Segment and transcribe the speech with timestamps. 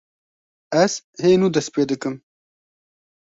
[0.83, 2.15] Ez hê nû dest pê dikim.